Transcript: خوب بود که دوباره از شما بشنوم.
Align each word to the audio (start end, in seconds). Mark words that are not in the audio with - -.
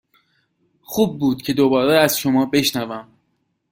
خوب 0.81 1.19
بود 1.19 1.41
که 1.41 1.53
دوباره 1.53 1.95
از 1.97 2.19
شما 2.19 2.45
بشنوم. 2.45 3.07